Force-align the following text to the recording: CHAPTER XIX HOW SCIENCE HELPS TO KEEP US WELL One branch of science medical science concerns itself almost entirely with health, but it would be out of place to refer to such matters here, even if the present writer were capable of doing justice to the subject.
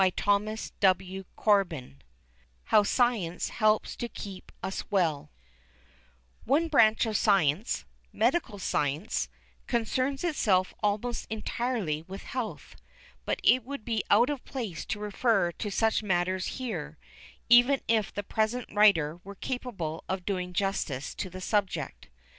CHAPTER 0.17 0.55
XIX 0.81 1.99
HOW 2.63 2.81
SCIENCE 2.81 3.49
HELPS 3.49 3.95
TO 3.95 4.09
KEEP 4.09 4.51
US 4.63 4.83
WELL 4.89 5.29
One 6.43 6.67
branch 6.69 7.05
of 7.05 7.15
science 7.15 7.85
medical 8.11 8.57
science 8.57 9.29
concerns 9.67 10.23
itself 10.23 10.73
almost 10.81 11.27
entirely 11.29 12.01
with 12.07 12.23
health, 12.23 12.75
but 13.25 13.39
it 13.43 13.63
would 13.63 13.85
be 13.85 14.03
out 14.09 14.31
of 14.31 14.43
place 14.43 14.87
to 14.87 14.99
refer 14.99 15.51
to 15.51 15.69
such 15.69 16.01
matters 16.01 16.47
here, 16.57 16.97
even 17.47 17.79
if 17.87 18.11
the 18.11 18.23
present 18.23 18.73
writer 18.73 19.19
were 19.23 19.35
capable 19.35 20.03
of 20.09 20.25
doing 20.25 20.51
justice 20.51 21.13
to 21.13 21.29
the 21.29 21.41
subject. 21.41 22.07